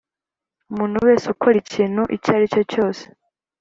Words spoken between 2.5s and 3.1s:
cyo cyose